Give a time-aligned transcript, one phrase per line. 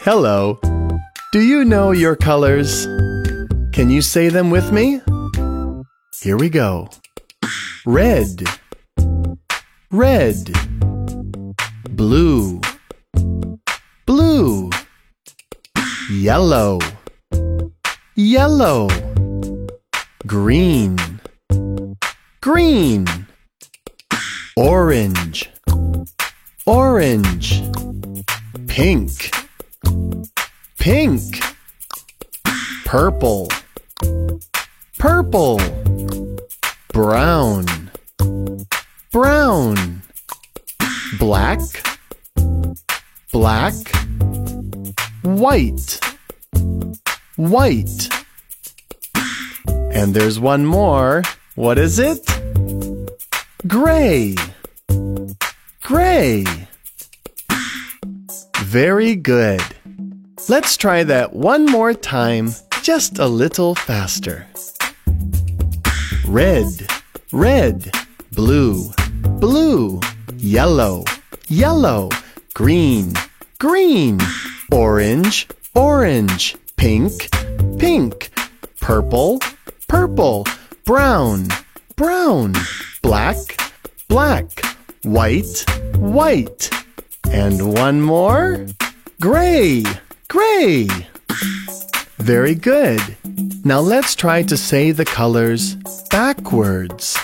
[0.00, 0.58] Hello.
[1.32, 2.86] Do you know your colors?
[3.74, 5.02] Can you say them with me?
[6.22, 6.88] Here we go.
[7.84, 8.42] Red,
[9.90, 10.50] red,
[11.90, 12.60] blue,
[14.06, 14.70] blue,
[16.10, 16.78] yellow,
[18.16, 18.88] yellow,
[20.26, 20.96] green,
[22.40, 23.06] green,
[24.58, 25.48] orange,
[26.66, 27.62] orange,
[28.66, 29.30] pink,
[30.80, 31.40] pink,
[32.84, 33.48] purple,
[34.98, 35.60] purple,
[36.92, 37.66] brown,
[39.12, 40.02] brown,
[41.20, 41.60] black,
[43.32, 43.74] black,
[45.22, 46.00] white,
[47.36, 48.08] white.
[49.92, 51.22] And there's one more.
[51.54, 52.37] What is it?
[53.66, 54.36] Gray,
[55.82, 56.44] gray.
[58.58, 59.60] Very good.
[60.48, 62.50] Let's try that one more time,
[62.82, 64.46] just a little faster.
[66.28, 66.68] Red,
[67.32, 67.90] red,
[68.30, 68.92] blue,
[69.40, 70.00] blue,
[70.36, 71.02] yellow,
[71.48, 72.10] yellow,
[72.54, 73.12] green,
[73.58, 74.20] green,
[74.70, 77.28] orange, orange, pink,
[77.80, 78.30] pink,
[78.80, 79.40] purple,
[79.88, 80.46] purple,
[80.84, 81.48] brown,
[81.96, 82.54] brown,
[83.02, 83.36] black,
[84.08, 84.64] black,
[85.02, 85.64] white,
[85.96, 86.70] white.
[87.30, 88.66] And one more.
[89.20, 89.84] Gray,
[90.28, 90.88] gray.
[92.18, 93.00] Very good.
[93.64, 95.76] Now let's try to say the colors
[96.10, 97.18] backwards.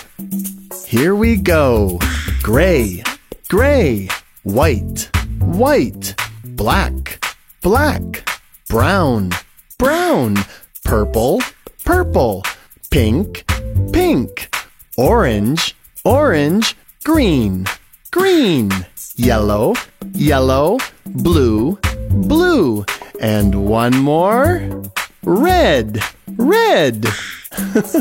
[0.85, 1.99] Here we go.
[2.41, 3.03] Gray,
[3.49, 4.09] gray,
[4.43, 7.25] white, white, black,
[7.61, 8.29] black,
[8.69, 9.31] brown,
[9.77, 10.37] brown,
[10.83, 11.41] purple,
[11.83, 12.43] purple,
[12.91, 13.45] pink,
[13.91, 14.54] pink,
[14.97, 17.65] orange, orange, green,
[18.11, 18.71] green,
[19.15, 19.73] yellow,
[20.13, 21.77] yellow, blue,
[22.09, 22.85] blue,
[23.19, 24.83] and one more.
[25.23, 26.01] Red,
[26.37, 27.05] red.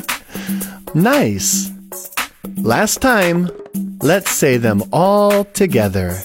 [0.94, 1.71] nice.
[2.56, 3.50] Last time,
[4.03, 6.16] let's say them all together.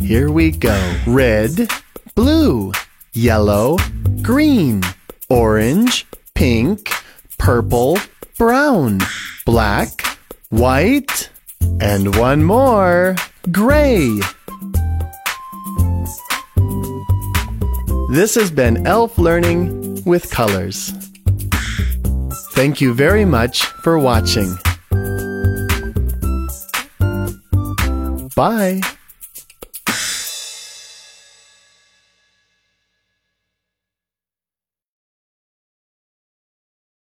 [0.00, 0.96] Here we go.
[1.06, 1.70] Red,
[2.14, 2.72] blue,
[3.12, 3.78] yellow,
[4.22, 4.82] green,
[5.28, 6.90] orange, pink,
[7.38, 7.98] purple,
[8.36, 9.00] brown,
[9.46, 9.90] black,
[10.50, 11.30] white,
[11.80, 13.16] and one more.
[13.50, 14.20] Gray.
[18.12, 20.92] This has been Elf Learning with Colors.
[22.52, 24.56] Thank you very much for watching.
[28.36, 28.80] Bye.